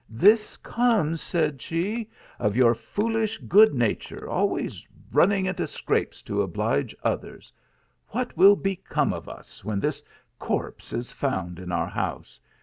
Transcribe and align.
"This 0.25 0.57
comes," 0.57 1.21
said 1.21 1.61
she," 1.61 2.09
of 2.39 2.55
your 2.55 2.73
foolish 2.73 3.37
good 3.37 3.75
nature, 3.75 4.27
always 4.27 4.87
running 5.11 5.45
into 5.45 5.67
scrapes 5.67 6.23
to 6.23 6.41
oblige 6.41 6.95
others. 7.03 7.53
What 8.07 8.35
will 8.35 8.55
become 8.55 9.13
of 9.13 9.29
us 9.29 9.63
when 9.63 9.79
this 9.79 10.01
corpse 10.39 10.91
is 10.91 11.11
found 11.11 11.59
in 11.59 11.71
our 11.71 11.87
house 11.87 12.39